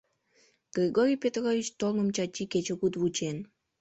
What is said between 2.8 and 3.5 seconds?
вучен.